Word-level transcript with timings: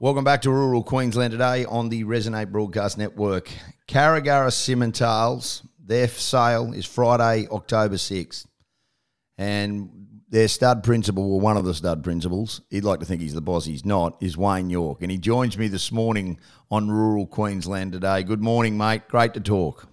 Welcome 0.00 0.22
back 0.22 0.42
to 0.42 0.52
rural 0.52 0.84
Queensland 0.84 1.32
today 1.32 1.64
on 1.64 1.88
the 1.88 2.04
Resonate 2.04 2.52
Broadcast 2.52 2.98
Network. 2.98 3.50
Karragarra 3.88 4.52
Simmentals, 4.52 5.66
their 5.84 6.06
sale 6.06 6.72
is 6.72 6.86
Friday, 6.86 7.48
October 7.50 7.96
6th. 7.96 8.46
And 9.38 9.90
their 10.28 10.46
stud 10.46 10.84
principal, 10.84 11.34
or 11.34 11.40
one 11.40 11.56
of 11.56 11.64
the 11.64 11.74
stud 11.74 12.04
principals, 12.04 12.60
he'd 12.70 12.84
like 12.84 13.00
to 13.00 13.06
think 13.06 13.20
he's 13.20 13.34
the 13.34 13.40
boss, 13.40 13.64
he's 13.64 13.84
not, 13.84 14.16
is 14.20 14.36
Wayne 14.36 14.70
York. 14.70 15.02
And 15.02 15.10
he 15.10 15.18
joins 15.18 15.58
me 15.58 15.66
this 15.66 15.90
morning 15.90 16.38
on 16.70 16.88
rural 16.88 17.26
Queensland 17.26 17.90
today. 17.90 18.22
Good 18.22 18.40
morning, 18.40 18.78
mate. 18.78 19.08
Great 19.08 19.34
to 19.34 19.40
talk. 19.40 19.88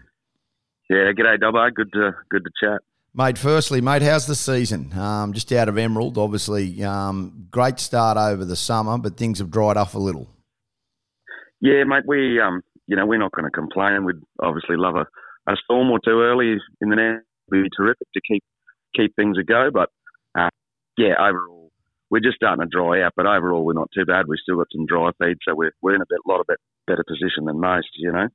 Yeah, 0.88 1.14
g'day, 1.18 1.40
Dobbo. 1.40 1.74
Good 1.74 1.92
to, 1.94 2.12
good 2.30 2.44
to 2.44 2.52
chat. 2.62 2.82
Mate, 3.18 3.38
firstly, 3.38 3.80
mate, 3.80 4.02
how's 4.02 4.28
the 4.28 4.36
season? 4.36 4.92
Um, 4.92 5.32
just 5.32 5.50
out 5.54 5.70
of 5.70 5.78
Emerald, 5.78 6.18
obviously, 6.18 6.84
um, 6.84 7.48
great 7.50 7.80
start 7.80 8.18
over 8.18 8.44
the 8.44 8.58
summer, 8.58 8.98
but 8.98 9.16
things 9.16 9.40
have 9.40 9.50
dried 9.50 9.78
off 9.78 9.96
a 9.96 10.00
little. 10.00 10.28
Yeah, 11.62 11.86
mate, 11.86 12.04
we 12.06 12.42
um, 12.42 12.62
you 12.88 12.98
know, 12.98 13.06
we're 13.06 13.18
not 13.18 13.32
going 13.32 13.46
to 13.46 13.52
complain. 13.52 14.04
We'd 14.04 14.22
obviously 14.44 14.76
love 14.76 14.96
a, 14.96 15.08
a 15.50 15.56
storm 15.64 15.92
or 15.92 16.00
two 16.04 16.20
early 16.20 16.58
in 16.82 16.90
the 16.90 16.98
next. 16.98 17.26
Would 17.52 17.64
be 17.64 17.70
terrific 17.78 18.08
to 18.16 18.22
keep 18.28 18.44
keep 18.94 19.16
things 19.16 19.38
a 19.40 19.44
go. 19.44 19.70
But 19.74 19.90
uh, 20.38 20.50
yeah, 20.98 21.14
overall, 21.18 21.72
we're 22.10 22.20
just 22.20 22.36
starting 22.36 22.66
to 22.66 22.70
dry 22.70 23.02
out. 23.02 23.14
But 23.16 23.28
overall, 23.28 23.64
we're 23.64 23.74
not 23.74 23.92
too 23.96 24.04
bad. 24.04 24.26
We've 24.28 24.40
still 24.44 24.58
got 24.58 24.68
some 24.74 24.88
dry 24.88 25.12
feed, 25.24 25.38
so 25.48 25.56
we're 25.56 25.72
we're 25.82 25.96
in 25.96 26.02
a 26.02 26.10
bit, 26.10 26.20
lot 26.28 26.42
of 26.42 26.48
bit 26.48 26.60
better 26.86 27.06
position 27.08 27.46
than 27.46 27.62
most. 27.62 27.88
You 27.96 28.12
know. 28.12 28.28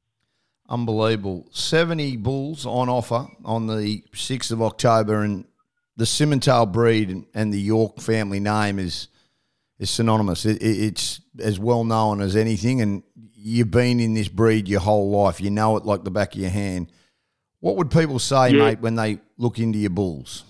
Unbelievable. 0.70 1.48
70 1.50 2.16
bulls 2.18 2.64
on 2.64 2.88
offer 2.88 3.26
on 3.44 3.66
the 3.66 4.04
6th 4.12 4.52
of 4.52 4.62
October, 4.62 5.22
and 5.22 5.44
the 5.96 6.04
Simmental 6.04 6.70
breed 6.70 7.26
and 7.34 7.52
the 7.52 7.60
York 7.60 8.00
family 8.00 8.40
name 8.40 8.78
is 8.78 9.08
is 9.80 9.90
synonymous. 9.90 10.46
It, 10.46 10.62
it's 10.62 11.20
as 11.40 11.58
well 11.58 11.84
known 11.84 12.20
as 12.20 12.36
anything, 12.36 12.80
and 12.80 13.02
you've 13.34 13.70
been 13.70 13.98
in 13.98 14.14
this 14.14 14.28
breed 14.28 14.68
your 14.68 14.80
whole 14.80 15.10
life. 15.10 15.40
You 15.40 15.50
know 15.50 15.76
it 15.76 15.84
like 15.84 16.04
the 16.04 16.10
back 16.10 16.34
of 16.34 16.40
your 16.40 16.50
hand. 16.50 16.92
What 17.60 17.76
would 17.76 17.90
people 17.90 18.18
say, 18.18 18.50
yeah. 18.50 18.64
mate, 18.64 18.80
when 18.80 18.94
they 18.94 19.18
look 19.38 19.58
into 19.58 19.78
your 19.78 19.90
bulls? 19.90 20.44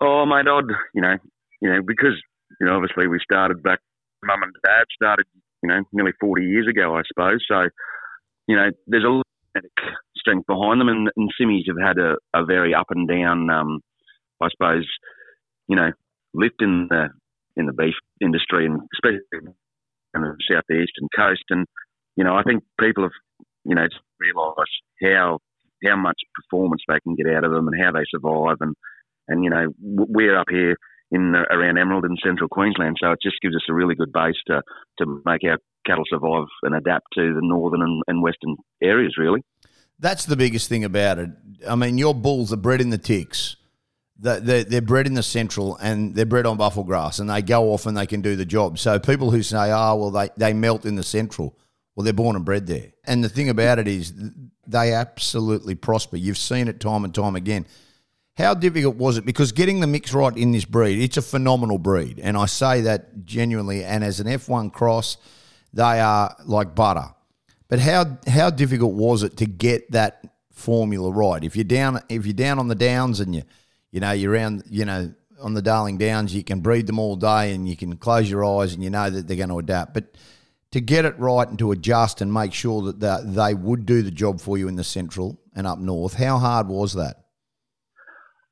Oh, 0.00 0.26
mate, 0.26 0.48
I'd, 0.48 0.74
you 0.94 1.00
know, 1.00 1.16
you 1.60 1.70
know, 1.70 1.82
because, 1.82 2.20
you 2.60 2.66
know, 2.66 2.76
obviously 2.76 3.06
we 3.06 3.18
started 3.22 3.62
back, 3.62 3.78
mum 4.24 4.42
and 4.42 4.52
dad 4.64 4.84
started, 4.94 5.26
you 5.62 5.68
know, 5.68 5.82
nearly 5.92 6.12
40 6.20 6.44
years 6.44 6.66
ago, 6.68 6.96
I 6.96 7.02
suppose. 7.06 7.44
So, 7.46 7.68
you 8.46 8.56
know, 8.56 8.70
there's 8.86 9.04
a 9.04 9.08
lot 9.08 9.24
of 9.56 9.62
strength 10.16 10.46
behind 10.46 10.80
them, 10.80 10.88
and, 10.88 11.10
and 11.16 11.30
have 11.66 11.86
had 11.86 11.98
a, 11.98 12.16
a 12.34 12.44
very 12.44 12.74
up 12.74 12.86
and 12.90 13.08
down, 13.08 13.50
um, 13.50 13.80
I 14.40 14.48
suppose, 14.50 14.86
you 15.68 15.76
know, 15.76 15.90
lift 16.34 16.60
in 16.60 16.88
the 16.90 17.08
in 17.56 17.66
the 17.66 17.72
beef 17.72 17.94
industry, 18.20 18.66
and 18.66 18.80
especially 18.94 19.52
on 20.14 20.22
the 20.22 20.36
southeastern 20.50 21.08
coast. 21.14 21.44
And 21.50 21.66
you 22.16 22.24
know, 22.24 22.34
I 22.34 22.42
think 22.42 22.62
people 22.80 23.04
have, 23.04 23.12
you 23.64 23.74
know, 23.74 23.86
realised 24.18 24.70
how 25.02 25.38
how 25.84 25.96
much 25.96 26.18
performance 26.34 26.82
they 26.88 27.00
can 27.00 27.14
get 27.14 27.26
out 27.26 27.44
of 27.44 27.52
them 27.52 27.68
and 27.68 27.82
how 27.82 27.92
they 27.92 28.04
survive. 28.10 28.56
And 28.60 28.74
and 29.28 29.44
you 29.44 29.50
know, 29.50 29.68
we're 29.80 30.36
up 30.38 30.48
here 30.50 30.76
in 31.10 31.34
uh, 31.34 31.44
around 31.54 31.78
Emerald 31.78 32.04
in 32.04 32.16
central 32.24 32.48
Queensland, 32.48 32.96
so 33.00 33.12
it 33.12 33.18
just 33.22 33.36
gives 33.42 33.54
us 33.54 33.68
a 33.68 33.74
really 33.74 33.94
good 33.94 34.12
base 34.12 34.40
to 34.46 34.62
to 34.98 35.22
make 35.24 35.44
our 35.44 35.58
cattle 35.86 36.04
survive 36.08 36.46
and 36.62 36.74
adapt 36.74 37.06
to 37.14 37.34
the 37.34 37.40
northern 37.42 37.82
and, 37.82 38.02
and 38.06 38.22
western 38.22 38.56
areas, 38.82 39.16
really. 39.18 39.42
That's 39.98 40.24
the 40.24 40.36
biggest 40.36 40.68
thing 40.68 40.84
about 40.84 41.18
it. 41.18 41.30
I 41.68 41.76
mean, 41.76 41.98
your 41.98 42.14
bulls 42.14 42.52
are 42.52 42.56
bred 42.56 42.80
in 42.80 42.90
the 42.90 42.98
ticks. 42.98 43.56
They're, 44.18 44.80
bred 44.80 45.06
in 45.06 45.14
the 45.14 45.22
central 45.22 45.76
and 45.76 46.14
they're 46.14 46.26
bred 46.26 46.46
on 46.46 46.56
buffel 46.56 46.84
grass 46.84 47.18
and 47.18 47.28
they 47.28 47.42
go 47.42 47.72
off 47.72 47.86
and 47.86 47.96
they 47.96 48.06
can 48.06 48.20
do 48.20 48.36
the 48.36 48.44
job. 48.44 48.78
So 48.78 48.98
people 49.00 49.30
who 49.32 49.42
say, 49.42 49.72
oh, 49.72 49.96
well, 49.96 50.10
they, 50.10 50.30
they 50.36 50.52
melt 50.52 50.84
in 50.84 50.94
the 50.94 51.02
central, 51.02 51.58
well, 51.96 52.04
they're 52.04 52.12
born 52.12 52.36
and 52.36 52.44
bred 52.44 52.66
there. 52.66 52.92
And 53.04 53.24
the 53.24 53.28
thing 53.28 53.48
about 53.48 53.80
it 53.80 53.88
is 53.88 54.12
they 54.66 54.92
absolutely 54.92 55.74
prosper. 55.74 56.16
You've 56.16 56.38
seen 56.38 56.68
it 56.68 56.78
time 56.78 57.04
and 57.04 57.14
time 57.14 57.34
again. 57.34 57.66
How 58.36 58.54
difficult 58.54 58.96
was 58.96 59.18
it? 59.18 59.26
Because 59.26 59.52
getting 59.52 59.80
the 59.80 59.86
mix 59.86 60.14
right 60.14 60.36
in 60.36 60.52
this 60.52 60.64
breed, 60.64 61.02
it's 61.02 61.16
a 61.16 61.22
phenomenal 61.22 61.78
breed. 61.78 62.18
And 62.18 62.36
I 62.36 62.46
say 62.46 62.80
that 62.82 63.24
genuinely. 63.24 63.84
And 63.84 64.02
as 64.02 64.20
an 64.20 64.26
F1 64.26 64.72
cross, 64.72 65.16
they 65.72 66.00
are 66.00 66.36
like 66.44 66.74
butter. 66.74 67.14
But 67.68 67.78
how 67.78 68.18
how 68.26 68.50
difficult 68.50 68.94
was 68.94 69.22
it 69.22 69.36
to 69.38 69.46
get 69.46 69.90
that 69.92 70.24
formula 70.50 71.10
right? 71.10 71.42
If 71.42 71.56
you're 71.56 71.64
down 71.64 72.00
if 72.08 72.26
you're 72.26 72.34
down 72.34 72.58
on 72.58 72.68
the 72.68 72.74
downs 72.74 73.20
and 73.20 73.34
you 73.34 73.42
you 73.90 74.00
know 74.00 74.12
you're 74.12 74.32
around 74.32 74.64
you 74.68 74.84
know 74.84 75.14
on 75.40 75.54
the 75.54 75.62
Darling 75.62 75.98
Downs, 75.98 76.34
you 76.34 76.44
can 76.44 76.60
breed 76.60 76.86
them 76.86 76.98
all 76.98 77.16
day 77.16 77.52
and 77.52 77.68
you 77.68 77.76
can 77.76 77.96
close 77.96 78.30
your 78.30 78.44
eyes 78.44 78.74
and 78.74 78.82
you 78.82 78.90
know 78.90 79.10
that 79.10 79.26
they're 79.26 79.36
going 79.36 79.48
to 79.48 79.58
adapt. 79.58 79.92
But 79.92 80.16
to 80.70 80.80
get 80.80 81.04
it 81.04 81.18
right 81.18 81.46
and 81.46 81.58
to 81.58 81.72
adjust 81.72 82.20
and 82.20 82.32
make 82.32 82.52
sure 82.54 82.92
that 82.92 83.34
they 83.34 83.54
would 83.54 83.84
do 83.84 84.02
the 84.02 84.10
job 84.10 84.40
for 84.40 84.56
you 84.56 84.68
in 84.68 84.76
the 84.76 84.84
central 84.84 85.38
and 85.54 85.66
up 85.66 85.78
north, 85.78 86.14
how 86.14 86.38
hard 86.38 86.68
was 86.68 86.94
that? 86.94 87.16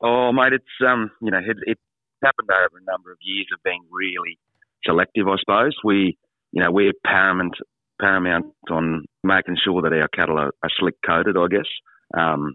Oh, 0.02 0.32
mate, 0.32 0.52
it's 0.52 0.64
um, 0.86 1.10
you 1.20 1.30
know, 1.30 1.38
it, 1.38 1.56
it 1.62 1.78
happened 2.22 2.48
over 2.50 2.78
a 2.78 2.90
number 2.90 3.12
of 3.12 3.18
years 3.22 3.46
of 3.52 3.62
being 3.62 3.82
really 3.90 4.38
selective. 4.84 5.28
I 5.28 5.36
suppose 5.38 5.76
we 5.84 6.18
you 6.52 6.62
know, 6.62 6.70
we're 6.70 6.92
paramount 7.04 7.54
paramount 8.00 8.46
on 8.70 9.04
making 9.22 9.56
sure 9.62 9.82
that 9.82 9.92
our 9.92 10.08
cattle 10.08 10.38
are, 10.38 10.52
are 10.62 10.70
slick 10.78 10.94
coated. 11.06 11.36
I 11.36 11.46
guess. 11.48 11.68
Um, 12.16 12.54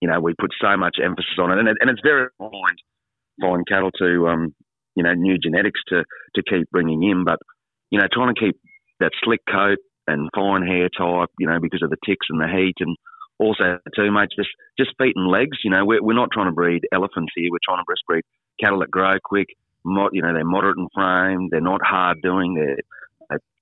you 0.00 0.08
know, 0.08 0.20
we 0.20 0.34
put 0.38 0.50
so 0.60 0.76
much 0.76 0.96
emphasis 1.02 1.38
on 1.38 1.50
it, 1.50 1.58
and, 1.58 1.68
it, 1.68 1.76
and 1.80 1.90
it's 1.90 2.00
very 2.02 2.28
fine, 2.38 2.76
fine 3.40 3.64
cattle 3.68 3.90
to, 3.98 4.28
um, 4.28 4.54
you 4.94 5.02
know, 5.02 5.12
new 5.14 5.38
genetics 5.38 5.80
to 5.88 6.04
to 6.34 6.42
keep 6.42 6.70
bringing 6.70 7.02
in, 7.02 7.24
but 7.24 7.38
you 7.90 7.98
know, 7.98 8.06
trying 8.12 8.34
to 8.34 8.40
keep 8.40 8.56
that 9.00 9.12
slick 9.24 9.40
coat 9.50 9.78
and 10.06 10.28
fine 10.34 10.66
hair 10.66 10.88
type, 10.88 11.30
you 11.38 11.46
know, 11.46 11.58
because 11.60 11.82
of 11.82 11.90
the 11.90 11.96
ticks 12.06 12.26
and 12.30 12.40
the 12.40 12.48
heat, 12.48 12.76
and 12.80 12.96
also 13.38 13.78
too, 13.94 14.10
mate, 14.10 14.30
just 14.36 14.50
just 14.78 14.90
feet 14.98 15.14
and 15.16 15.30
legs. 15.30 15.58
You 15.64 15.70
know, 15.70 15.84
we're 15.84 16.02
we're 16.02 16.14
not 16.14 16.30
trying 16.32 16.48
to 16.48 16.52
breed 16.52 16.82
elephants 16.92 17.32
here. 17.34 17.50
We're 17.50 17.58
trying 17.64 17.84
to 17.84 17.84
breastbreed 17.84 18.22
cattle 18.60 18.80
that 18.80 18.90
grow 18.90 19.14
quick. 19.22 19.48
you 19.84 20.22
know, 20.22 20.32
they're 20.32 20.44
moderate 20.44 20.78
in 20.78 20.88
frame. 20.94 21.48
They're 21.50 21.60
not 21.60 21.80
hard 21.84 22.18
doing. 22.22 22.54
They're 22.54 22.78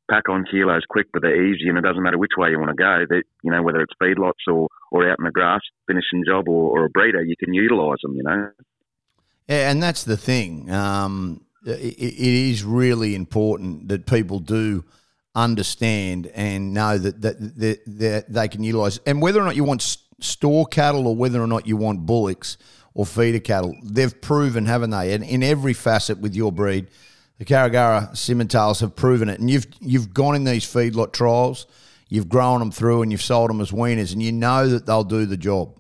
pack 0.08 0.28
on 0.28 0.44
kilos 0.50 0.82
quick, 0.88 1.06
but 1.12 1.22
they're 1.22 1.44
easy, 1.44 1.68
and 1.68 1.78
it 1.78 1.82
doesn't 1.82 2.02
matter 2.02 2.18
which 2.18 2.32
way 2.36 2.50
you 2.50 2.58
want 2.58 2.70
to 2.70 2.76
go. 2.76 3.04
That 3.08 3.22
you 3.42 3.50
know 3.50 3.62
whether 3.62 3.80
it's 3.80 3.92
feedlots 4.00 4.46
or 4.48 4.68
or 4.90 5.08
out 5.10 5.18
in 5.18 5.24
the 5.24 5.30
grass 5.30 5.60
finishing 5.86 6.24
job 6.26 6.48
or, 6.48 6.78
or 6.78 6.84
a 6.84 6.90
breeder, 6.90 7.22
you 7.22 7.36
can 7.36 7.52
utilise 7.54 7.98
them. 8.02 8.14
You 8.14 8.22
know. 8.22 8.50
Yeah, 9.48 9.70
and 9.70 9.82
that's 9.82 10.04
the 10.04 10.16
thing. 10.16 10.70
Um, 10.70 11.44
it, 11.64 11.98
it 11.98 12.50
is 12.50 12.64
really 12.64 13.14
important 13.14 13.88
that 13.88 14.06
people 14.06 14.40
do 14.40 14.84
understand 15.34 16.26
and 16.34 16.72
know 16.72 16.96
that 16.96 17.20
that, 17.20 17.38
that, 17.58 17.80
that 17.86 18.32
they 18.32 18.48
can 18.48 18.64
utilise, 18.64 18.98
and 19.06 19.22
whether 19.22 19.40
or 19.40 19.44
not 19.44 19.56
you 19.56 19.64
want 19.64 19.82
store 20.20 20.66
cattle 20.66 21.06
or 21.06 21.14
whether 21.14 21.42
or 21.42 21.46
not 21.46 21.66
you 21.66 21.76
want 21.76 22.06
bullocks 22.06 22.56
or 22.94 23.04
feeder 23.04 23.38
cattle, 23.38 23.76
they've 23.82 24.20
proven, 24.22 24.64
haven't 24.64 24.90
they? 24.90 25.12
And 25.12 25.22
in 25.22 25.42
every 25.42 25.74
facet 25.74 26.18
with 26.18 26.34
your 26.34 26.50
breed 26.50 26.88
the 27.38 27.44
Karragarra 27.44 28.10
Simmentals 28.12 28.80
have 28.80 28.96
proven 28.96 29.28
it. 29.28 29.40
And 29.40 29.50
you've 29.50 29.66
you've 29.80 30.14
gone 30.14 30.34
in 30.34 30.44
these 30.44 30.64
feedlot 30.64 31.12
trials, 31.12 31.66
you've 32.08 32.28
grown 32.28 32.60
them 32.60 32.70
through, 32.70 33.02
and 33.02 33.12
you've 33.12 33.22
sold 33.22 33.50
them 33.50 33.60
as 33.60 33.70
weaners, 33.70 34.12
and 34.12 34.22
you 34.22 34.32
know 34.32 34.68
that 34.68 34.86
they'll 34.86 35.04
do 35.04 35.26
the 35.26 35.36
job. 35.36 35.78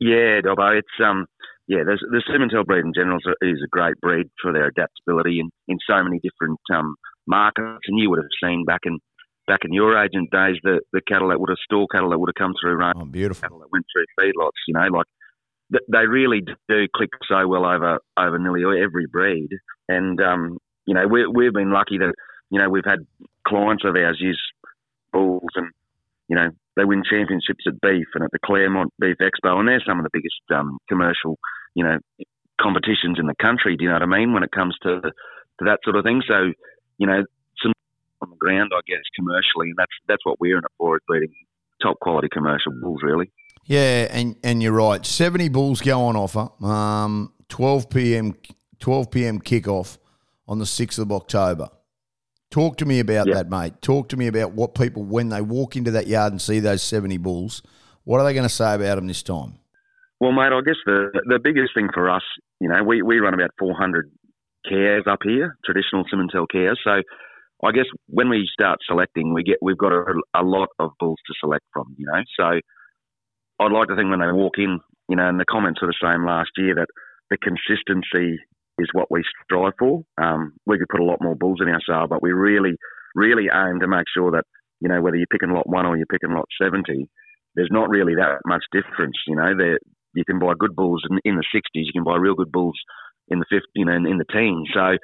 Yeah, 0.00 0.40
Dobbo, 0.44 0.78
it's 0.78 0.88
um, 1.04 1.26
yeah, 1.66 1.84
there's, 1.84 2.00
the 2.00 2.22
Simmental 2.30 2.64
breed 2.64 2.84
in 2.84 2.94
general 2.94 3.18
is 3.42 3.60
a 3.62 3.68
great 3.68 4.00
breed 4.00 4.26
for 4.40 4.52
their 4.52 4.68
adaptability 4.68 5.40
in, 5.40 5.50
in 5.68 5.78
so 5.88 6.02
many 6.02 6.20
different 6.22 6.60
um, 6.72 6.94
markets. 7.26 7.84
And 7.86 7.98
you 7.98 8.08
would 8.10 8.18
have 8.18 8.32
seen 8.42 8.64
back 8.64 8.80
in 8.84 8.98
back 9.46 9.60
in 9.64 9.72
your 9.72 9.96
agent 10.02 10.30
days 10.30 10.56
the, 10.62 10.80
the 10.92 11.00
cattle 11.08 11.30
that 11.30 11.40
would 11.40 11.48
have 11.48 11.58
store 11.64 11.86
cattle 11.90 12.10
that 12.10 12.18
would 12.18 12.28
have 12.28 12.40
come 12.40 12.52
through 12.60 12.78
oh, 12.84 13.04
beautiful 13.06 13.40
cattle 13.40 13.58
that 13.60 13.72
went 13.72 13.84
through 13.92 14.04
feedlots. 14.18 14.60
You 14.66 14.74
know, 14.74 14.96
like 14.96 15.06
they 15.70 16.06
really 16.06 16.42
do 16.68 16.86
click 16.94 17.10
so 17.28 17.46
well 17.46 17.66
over 17.66 17.98
over 18.18 18.38
nearly 18.38 18.82
every 18.82 19.06
breed. 19.06 19.50
And 19.88 20.20
um, 20.20 20.58
you 20.86 20.94
know, 20.94 21.06
we, 21.06 21.26
we've 21.26 21.52
been 21.52 21.72
lucky 21.72 21.98
that 21.98 22.14
you 22.50 22.58
know 22.58 22.68
we've 22.68 22.84
had 22.84 23.00
clients 23.46 23.84
of 23.84 23.96
ours 23.96 24.18
use 24.20 24.40
bulls, 25.12 25.50
and 25.54 25.70
you 26.28 26.36
know 26.36 26.50
they 26.76 26.84
win 26.84 27.02
championships 27.08 27.64
at 27.66 27.80
beef 27.80 28.06
and 28.14 28.24
at 28.24 28.30
the 28.32 28.38
Claremont 28.44 28.92
Beef 29.00 29.16
Expo, 29.20 29.58
and 29.58 29.68
they're 29.68 29.82
some 29.86 29.98
of 29.98 30.04
the 30.04 30.10
biggest 30.12 30.40
um, 30.54 30.78
commercial, 30.88 31.38
you 31.74 31.84
know, 31.84 31.98
competitions 32.60 33.18
in 33.18 33.26
the 33.26 33.34
country. 33.40 33.76
Do 33.76 33.84
you 33.84 33.90
know 33.90 33.96
what 33.96 34.02
I 34.02 34.18
mean 34.18 34.32
when 34.32 34.42
it 34.44 34.52
comes 34.52 34.76
to 34.82 35.00
to 35.00 35.64
that 35.64 35.80
sort 35.84 35.96
of 35.96 36.04
thing? 36.04 36.22
So, 36.26 36.52
you 36.98 37.06
know, 37.06 37.24
some 37.62 37.72
on 38.22 38.30
the 38.30 38.36
ground, 38.36 38.72
I 38.74 38.80
guess, 38.86 39.02
commercially, 39.16 39.70
and 39.70 39.76
that's 39.76 39.92
that's 40.06 40.24
what 40.24 40.40
we're 40.40 40.58
in 40.58 40.64
it 40.64 40.72
for, 40.78 40.96
is 40.96 41.02
breeding 41.06 41.34
top 41.82 41.98
quality 42.00 42.28
commercial 42.32 42.72
bulls, 42.80 43.00
really. 43.02 43.30
Yeah, 43.68 44.08
and, 44.10 44.36
and 44.42 44.62
you're 44.62 44.72
right. 44.72 45.04
70 45.04 45.50
Bulls 45.50 45.82
go 45.82 46.00
on 46.00 46.16
offer. 46.16 46.48
Um, 46.64 47.34
12 47.50 47.90
p.m. 47.90 48.34
12 48.80 49.10
p.m. 49.10 49.40
kickoff 49.40 49.98
on 50.46 50.58
the 50.58 50.64
6th 50.64 50.98
of 50.98 51.12
October. 51.12 51.68
Talk 52.50 52.78
to 52.78 52.86
me 52.86 52.98
about 52.98 53.26
yep. 53.26 53.36
that, 53.36 53.50
mate. 53.50 53.82
Talk 53.82 54.08
to 54.08 54.16
me 54.16 54.26
about 54.26 54.52
what 54.52 54.74
people, 54.74 55.04
when 55.04 55.28
they 55.28 55.42
walk 55.42 55.76
into 55.76 55.90
that 55.90 56.06
yard 56.06 56.32
and 56.32 56.40
see 56.40 56.60
those 56.60 56.82
70 56.82 57.18
Bulls, 57.18 57.62
what 58.04 58.20
are 58.20 58.24
they 58.24 58.32
going 58.32 58.48
to 58.48 58.54
say 58.54 58.74
about 58.74 58.94
them 58.94 59.06
this 59.06 59.22
time? 59.22 59.58
Well, 60.18 60.32
mate, 60.32 60.50
I 60.52 60.60
guess 60.64 60.80
the 60.86 61.10
the 61.26 61.38
biggest 61.38 61.74
thing 61.74 61.88
for 61.92 62.10
us, 62.10 62.22
you 62.60 62.68
know, 62.68 62.82
we, 62.82 63.02
we 63.02 63.18
run 63.18 63.34
about 63.34 63.50
400 63.58 64.10
cares 64.68 65.04
up 65.06 65.20
here, 65.22 65.56
traditional 65.64 66.04
Simmental 66.04 66.46
cares. 66.50 66.80
So 66.82 67.02
I 67.62 67.72
guess 67.72 67.84
when 68.08 68.28
we 68.28 68.48
start 68.52 68.78
selecting, 68.86 69.34
we 69.34 69.44
get 69.44 69.58
we've 69.60 69.78
got 69.78 69.92
a, 69.92 70.04
a 70.34 70.42
lot 70.42 70.70
of 70.78 70.90
bulls 70.98 71.18
to 71.26 71.34
select 71.38 71.64
from. 71.72 71.94
You 71.98 72.06
know, 72.06 72.22
so 72.36 72.60
I'd 73.60 73.72
like 73.72 73.88
to 73.88 73.96
think 73.96 74.10
when 74.10 74.20
they 74.20 74.32
walk 74.32 74.54
in, 74.58 74.80
you 75.08 75.16
know, 75.16 75.28
and 75.28 75.40
the 75.40 75.48
comments 75.48 75.80
are 75.82 75.88
the 75.88 76.02
same 76.02 76.24
last 76.24 76.50
year 76.56 76.74
that 76.74 76.88
the 77.30 77.38
consistency 77.38 78.38
is 78.78 78.88
what 78.92 79.10
we 79.10 79.24
strive 79.44 79.72
for. 79.78 80.02
Um, 80.20 80.54
we 80.66 80.78
could 80.78 80.88
put 80.88 81.00
a 81.00 81.04
lot 81.04 81.18
more 81.20 81.34
bulls 81.34 81.58
in 81.60 81.68
our 81.68 81.80
sale, 81.86 82.06
but 82.08 82.22
we 82.22 82.32
really, 82.32 82.74
really 83.14 83.48
aim 83.52 83.80
to 83.80 83.88
make 83.88 84.06
sure 84.14 84.30
that 84.32 84.44
you 84.80 84.88
know 84.88 85.02
whether 85.02 85.16
you're 85.16 85.26
picking 85.30 85.50
lot 85.50 85.68
one 85.68 85.86
or 85.86 85.96
you're 85.96 86.06
picking 86.06 86.30
lot 86.30 86.46
seventy, 86.60 87.10
there's 87.54 87.70
not 87.72 87.88
really 87.88 88.14
that 88.14 88.38
much 88.46 88.62
difference. 88.70 89.16
You 89.26 89.36
know, 89.36 89.56
there 89.56 89.78
you 90.14 90.24
can 90.24 90.38
buy 90.38 90.52
good 90.58 90.74
bulls 90.74 91.02
in, 91.08 91.18
in 91.24 91.36
the 91.36 91.44
60s, 91.54 91.86
you 91.86 91.92
can 91.92 92.04
buy 92.04 92.16
real 92.16 92.34
good 92.34 92.52
bulls 92.52 92.78
in 93.28 93.38
the 93.38 93.44
50, 93.50 93.66
you 93.74 93.84
know, 93.84 93.92
in, 93.92 94.06
in 94.06 94.18
the 94.18 94.24
teens. 94.32 94.68
So 94.72 94.96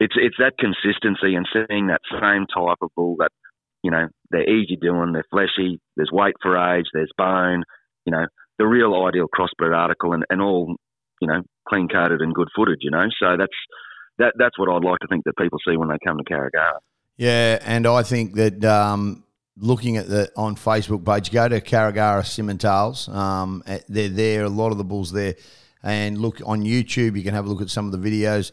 it's 0.00 0.14
it's 0.16 0.36
that 0.38 0.58
consistency 0.58 1.34
and 1.34 1.46
seeing 1.52 1.86
that 1.86 2.02
same 2.10 2.46
type 2.46 2.78
of 2.82 2.90
bull 2.96 3.16
that 3.18 3.30
you 3.82 3.90
know 3.90 4.08
they're 4.30 4.48
easy 4.48 4.76
doing, 4.76 5.12
they're 5.12 5.24
fleshy, 5.30 5.80
there's 5.96 6.10
weight 6.12 6.34
for 6.42 6.56
age, 6.56 6.86
there's 6.92 7.12
bone, 7.16 7.62
you 8.04 8.12
know, 8.12 8.26
the 8.58 8.66
real 8.66 8.94
ideal 9.06 9.26
crossbred 9.26 9.76
article 9.76 10.12
and, 10.12 10.24
and 10.30 10.40
all 10.40 10.76
you 11.20 11.28
know 11.28 11.42
clean 11.68 11.88
coated 11.88 12.20
and 12.20 12.34
good 12.34 12.48
footed, 12.54 12.78
you 12.80 12.90
know. 12.90 13.06
So 13.18 13.36
that's 13.38 13.52
that 14.18 14.34
that's 14.38 14.58
what 14.58 14.68
I'd 14.68 14.84
like 14.84 14.98
to 15.00 15.06
think 15.08 15.24
that 15.24 15.36
people 15.36 15.58
see 15.66 15.76
when 15.76 15.88
they 15.88 15.96
come 16.04 16.18
to 16.18 16.24
Karragarra. 16.24 16.78
Yeah, 17.16 17.58
and 17.62 17.86
I 17.86 18.02
think 18.02 18.34
that 18.34 18.64
um, 18.64 19.24
looking 19.56 19.96
at 19.96 20.08
the 20.08 20.30
on 20.36 20.56
Facebook 20.56 21.04
page, 21.04 21.30
go 21.30 21.48
to 21.48 21.60
Karragarra 21.60 22.22
Simmentals. 22.22 23.12
Um, 23.12 23.62
eh, 23.66 23.80
they're 23.88 24.08
there. 24.08 24.44
A 24.44 24.48
lot 24.48 24.72
of 24.72 24.78
the 24.78 24.84
bulls 24.84 25.12
there, 25.12 25.34
and 25.82 26.18
look 26.18 26.40
on 26.44 26.62
YouTube. 26.62 27.16
You 27.16 27.22
can 27.22 27.34
have 27.34 27.46
a 27.46 27.48
look 27.48 27.62
at 27.62 27.70
some 27.70 27.92
of 27.92 27.92
the 27.92 28.10
videos, 28.10 28.52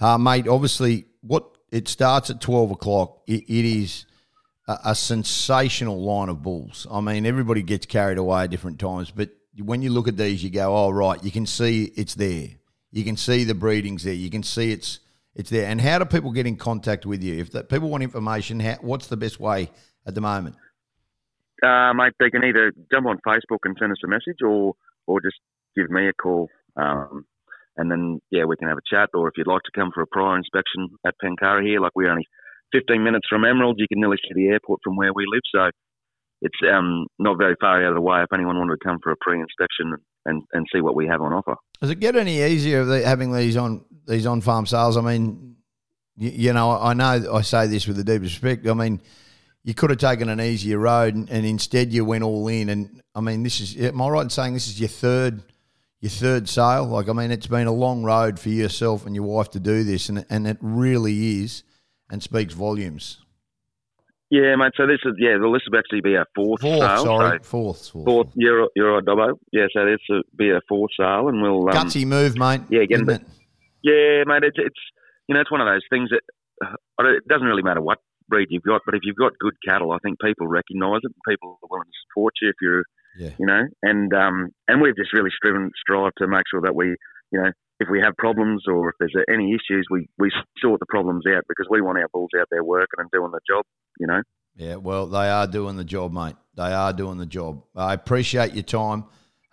uh, 0.00 0.18
mate. 0.18 0.48
Obviously, 0.48 1.06
what 1.22 1.44
it 1.70 1.88
starts 1.88 2.30
at 2.30 2.40
twelve 2.40 2.70
o'clock. 2.70 3.22
it, 3.26 3.44
it 3.48 3.64
is 3.64 4.06
a, 4.68 4.78
a 4.86 4.94
sensational 4.94 6.02
line 6.02 6.28
of 6.28 6.42
bulls. 6.42 6.86
I 6.90 7.00
mean, 7.00 7.26
everybody 7.26 7.62
gets 7.62 7.86
carried 7.86 8.18
away 8.18 8.44
at 8.44 8.50
different 8.50 8.78
times, 8.78 9.10
but 9.10 9.30
when 9.58 9.82
you 9.82 9.90
look 9.90 10.08
at 10.08 10.16
these, 10.16 10.42
you 10.42 10.50
go, 10.50 10.74
"Oh, 10.76 10.90
right." 10.90 11.22
You 11.22 11.30
can 11.30 11.46
see 11.46 11.92
it's 11.96 12.14
there. 12.14 12.48
You 12.90 13.04
can 13.04 13.16
see 13.16 13.44
the 13.44 13.54
breedings 13.54 14.04
there. 14.04 14.14
You 14.14 14.30
can 14.30 14.42
see 14.42 14.72
it's 14.72 15.00
it's 15.34 15.50
there. 15.50 15.66
And 15.66 15.80
how 15.80 15.98
do 15.98 16.04
people 16.04 16.30
get 16.30 16.46
in 16.46 16.56
contact 16.56 17.06
with 17.06 17.22
you? 17.22 17.38
If 17.38 17.52
the, 17.52 17.64
people 17.64 17.88
want 17.88 18.02
information, 18.02 18.60
how, 18.60 18.76
what's 18.80 19.06
the 19.06 19.16
best 19.16 19.40
way 19.40 19.70
at 20.06 20.14
the 20.14 20.20
moment? 20.20 20.56
Uh, 21.62 21.92
mate, 21.94 22.12
they 22.18 22.30
can 22.30 22.44
either 22.44 22.72
jump 22.90 23.06
on 23.06 23.18
Facebook 23.26 23.60
and 23.64 23.76
send 23.78 23.92
us 23.92 23.98
a 24.04 24.08
message, 24.08 24.42
or 24.44 24.74
or 25.06 25.20
just 25.20 25.36
give 25.76 25.90
me 25.90 26.08
a 26.08 26.12
call, 26.12 26.48
um, 26.76 27.24
and 27.76 27.90
then 27.90 28.20
yeah, 28.30 28.44
we 28.44 28.56
can 28.56 28.68
have 28.68 28.78
a 28.78 28.88
chat. 28.88 29.10
Or 29.14 29.28
if 29.28 29.34
you'd 29.36 29.46
like 29.46 29.62
to 29.62 29.72
come 29.74 29.90
for 29.92 30.02
a 30.02 30.06
prior 30.06 30.36
inspection 30.36 30.88
at 31.06 31.14
Pencara 31.22 31.64
here, 31.64 31.80
like 31.80 31.92
we're 31.94 32.10
only 32.10 32.26
15 32.72 33.02
minutes 33.02 33.26
from 33.28 33.44
Emerald, 33.44 33.76
you 33.78 33.86
can 33.88 34.00
nearly 34.00 34.18
see 34.22 34.34
the 34.34 34.48
airport 34.48 34.80
from 34.82 34.96
where 34.96 35.12
we 35.12 35.24
live, 35.32 35.42
so 35.54 35.70
it's 36.40 36.58
um, 36.72 37.06
not 37.18 37.38
very 37.38 37.54
far 37.60 37.84
out 37.84 37.90
of 37.90 37.94
the 37.94 38.00
way. 38.00 38.20
If 38.22 38.32
anyone 38.32 38.58
wanted 38.58 38.78
to 38.80 38.84
come 38.84 38.98
for 39.02 39.12
a 39.12 39.16
pre-inspection 39.20 39.94
and, 40.26 40.42
and 40.52 40.66
see 40.72 40.80
what 40.80 40.96
we 40.96 41.06
have 41.06 41.20
on 41.20 41.32
offer, 41.32 41.56
does 41.80 41.90
it 41.90 42.00
get 42.00 42.16
any 42.16 42.42
easier 42.42 42.84
having 43.02 43.32
these 43.32 43.56
on 43.56 43.84
these 44.06 44.26
on 44.26 44.40
farm 44.40 44.66
sales? 44.66 44.96
I 44.96 45.02
mean, 45.02 45.56
you, 46.16 46.30
you 46.30 46.52
know, 46.52 46.72
I 46.72 46.94
know 46.94 47.34
I 47.34 47.42
say 47.42 47.66
this 47.66 47.86
with 47.86 47.96
the 47.96 48.04
deepest 48.04 48.42
respect. 48.42 48.66
I 48.66 48.74
mean 48.74 49.00
you 49.64 49.74
could 49.74 49.90
have 49.90 49.98
taken 49.98 50.28
an 50.28 50.40
easier 50.40 50.78
road 50.78 51.14
and, 51.14 51.30
and, 51.30 51.46
instead 51.46 51.92
you 51.92 52.04
went 52.04 52.24
all 52.24 52.48
in. 52.48 52.68
And 52.68 53.02
I 53.14 53.20
mean, 53.20 53.42
this 53.42 53.60
is 53.60 53.76
am 53.80 54.00
I 54.00 54.08
right 54.08 54.22
in 54.22 54.30
saying 54.30 54.54
this 54.54 54.68
is 54.68 54.80
your 54.80 54.88
third 54.88 55.42
your 56.00 56.10
third 56.10 56.48
sale? 56.48 56.86
Like, 56.86 57.08
I 57.08 57.12
mean, 57.12 57.30
it's 57.30 57.46
been 57.46 57.66
a 57.66 57.72
long 57.72 58.02
road 58.02 58.40
for 58.40 58.48
yourself 58.48 59.06
and 59.06 59.14
your 59.14 59.24
wife 59.24 59.50
to 59.50 59.60
do 59.60 59.84
this, 59.84 60.08
and 60.08 60.26
and 60.28 60.46
it 60.46 60.58
really 60.60 61.42
is, 61.42 61.62
and 62.12 62.22
speaks 62.22 62.54
volumes. 62.54 63.18
Yeah, 64.30 64.56
mate. 64.56 64.72
So 64.76 64.86
this 64.86 65.00
is 65.04 65.14
yeah. 65.18 65.36
Well, 65.40 65.52
this 65.52 65.62
will 65.68 65.78
actually 65.78 66.00
be 66.00 66.16
our 66.16 66.26
fourth, 66.34 66.60
fourth 66.60 66.80
sale. 66.80 67.04
Sorry, 67.04 67.38
so 67.38 67.44
fourth, 67.44 67.88
fourth. 67.88 68.04
Fourth. 68.04 68.28
You're 68.34 68.68
you're 68.76 68.94
right, 68.94 69.04
Dobbo. 69.04 69.38
Yeah. 69.52 69.66
So 69.74 69.84
this 69.84 69.98
will 70.08 70.22
be 70.36 70.52
our 70.52 70.62
fourth 70.68 70.92
sale, 70.96 71.28
and 71.28 71.42
we'll 71.42 71.68
um, 71.68 71.74
gutsy 71.74 72.06
move, 72.06 72.38
mate. 72.38 72.62
Yeah, 72.70 72.80
again, 72.80 73.04
but, 73.04 73.22
yeah, 73.82 74.24
mate. 74.24 74.44
It's 74.44 74.56
it's 74.56 74.82
you 75.28 75.34
know 75.34 75.40
it's 75.40 75.50
one 75.50 75.60
of 75.60 75.66
those 75.66 75.84
things 75.90 76.10
that 76.10 76.22
uh, 76.98 77.08
it 77.16 77.28
doesn't 77.28 77.46
really 77.46 77.62
matter 77.62 77.82
what 77.82 77.98
breed 78.28 78.48
you've 78.50 78.62
got. 78.62 78.82
But 78.86 78.94
if 78.94 79.02
you've 79.04 79.16
got 79.16 79.32
good 79.38 79.56
cattle, 79.66 79.92
I 79.92 79.98
think 80.02 80.16
people 80.24 80.46
recognise 80.46 81.00
it. 81.02 81.12
and 81.12 81.28
People 81.28 81.58
are 81.62 81.68
willing 81.68 81.88
to 81.88 82.00
support 82.08 82.32
you 82.40 82.48
if 82.48 82.56
you're, 82.62 82.84
yeah. 83.18 83.36
you 83.38 83.46
know, 83.46 83.64
and 83.82 84.14
um, 84.14 84.48
and 84.66 84.80
we've 84.80 84.96
just 84.96 85.12
really 85.12 85.30
striven 85.36 85.70
strive 85.76 86.12
to 86.18 86.26
make 86.26 86.44
sure 86.50 86.62
that 86.62 86.74
we, 86.74 86.96
you 87.32 87.42
know, 87.42 87.52
if 87.82 87.88
we 87.90 88.00
have 88.00 88.16
problems 88.16 88.64
or 88.66 88.90
if 88.90 88.94
there's 88.98 89.14
any 89.32 89.50
issues, 89.52 89.86
we 89.90 90.08
we 90.18 90.30
sort 90.58 90.80
the 90.80 90.86
problems 90.86 91.24
out 91.26 91.44
because 91.48 91.66
we 91.70 91.80
want 91.80 91.98
our 91.98 92.08
bulls 92.12 92.30
out 92.38 92.46
there 92.50 92.64
working 92.64 92.98
and 92.98 93.10
doing 93.10 93.30
the 93.32 93.40
job, 93.48 93.64
you 93.98 94.06
know. 94.06 94.22
Yeah, 94.56 94.76
well, 94.76 95.06
they 95.06 95.28
are 95.28 95.46
doing 95.46 95.76
the 95.76 95.84
job, 95.84 96.12
mate. 96.12 96.36
They 96.56 96.72
are 96.72 96.92
doing 96.92 97.18
the 97.18 97.26
job. 97.26 97.62
I 97.74 97.94
appreciate 97.94 98.52
your 98.54 98.62
time. 98.62 99.04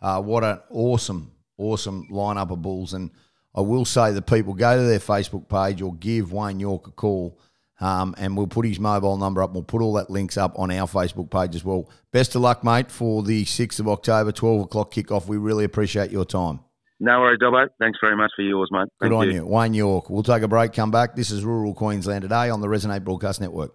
Uh, 0.01 0.21
what 0.21 0.43
an 0.43 0.59
awesome, 0.69 1.31
awesome 1.57 2.07
lineup 2.11 2.51
of 2.51 2.61
bulls. 2.61 2.93
And 2.93 3.11
I 3.55 3.61
will 3.61 3.85
say 3.85 4.11
the 4.11 4.21
people 4.21 4.53
go 4.53 4.77
to 4.77 4.83
their 4.83 4.99
Facebook 4.99 5.47
page 5.47 5.81
or 5.81 5.93
give 5.95 6.33
Wayne 6.33 6.59
York 6.59 6.87
a 6.87 6.91
call 6.91 7.39
um, 7.81 8.13
and 8.17 8.35
we'll 8.35 8.47
put 8.47 8.65
his 8.65 8.79
mobile 8.79 9.17
number 9.17 9.41
up. 9.41 9.53
We'll 9.53 9.63
put 9.63 9.81
all 9.81 9.93
that 9.93 10.09
links 10.09 10.37
up 10.37 10.57
on 10.59 10.69
our 10.71 10.87
Facebook 10.87 11.31
page 11.31 11.55
as 11.55 11.63
well. 11.63 11.89
Best 12.11 12.35
of 12.35 12.41
luck, 12.41 12.63
mate, 12.63 12.91
for 12.91 13.23
the 13.23 13.45
6th 13.45 13.79
of 13.79 13.87
October, 13.87 14.31
12 14.31 14.61
o'clock 14.63 14.93
kickoff. 14.93 15.27
We 15.27 15.37
really 15.37 15.63
appreciate 15.63 16.11
your 16.11 16.25
time. 16.25 16.59
No 17.01 17.21
worries, 17.21 17.39
Dobbo. 17.39 17.67
Thanks 17.79 17.97
very 18.01 18.17
much 18.17 18.31
for 18.35 18.41
yours, 18.41 18.67
mate. 18.71 18.87
Thank 18.99 19.11
Good 19.11 19.13
on 19.13 19.27
you. 19.27 19.33
you. 19.35 19.45
Wayne 19.45 19.73
York. 19.73 20.09
We'll 20.09 20.23
take 20.23 20.43
a 20.43 20.47
break, 20.49 20.73
come 20.73 20.91
back. 20.91 21.15
This 21.15 21.31
is 21.31 21.45
Rural 21.45 21.73
Queensland 21.73 22.23
today 22.23 22.49
on 22.49 22.59
the 22.59 22.67
Resonate 22.67 23.05
Broadcast 23.05 23.39
Network. 23.39 23.67